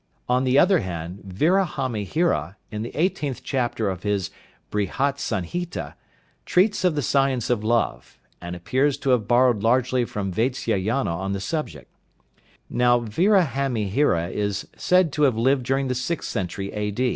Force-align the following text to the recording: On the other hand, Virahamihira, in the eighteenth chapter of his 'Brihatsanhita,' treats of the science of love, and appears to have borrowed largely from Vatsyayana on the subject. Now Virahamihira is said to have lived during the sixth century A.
On 0.27 0.45
the 0.45 0.57
other 0.57 0.79
hand, 0.79 1.19
Virahamihira, 1.27 2.55
in 2.71 2.81
the 2.81 2.89
eighteenth 2.99 3.43
chapter 3.43 3.87
of 3.87 4.01
his 4.01 4.31
'Brihatsanhita,' 4.71 5.93
treats 6.43 6.83
of 6.83 6.95
the 6.95 7.03
science 7.03 7.51
of 7.51 7.63
love, 7.63 8.17
and 8.41 8.55
appears 8.55 8.97
to 8.97 9.11
have 9.11 9.27
borrowed 9.27 9.61
largely 9.61 10.03
from 10.05 10.33
Vatsyayana 10.33 11.13
on 11.15 11.33
the 11.33 11.39
subject. 11.39 11.93
Now 12.67 12.99
Virahamihira 13.01 14.31
is 14.31 14.67
said 14.75 15.13
to 15.13 15.21
have 15.21 15.37
lived 15.37 15.67
during 15.67 15.87
the 15.87 15.93
sixth 15.93 16.31
century 16.31 16.73
A. 16.73 16.91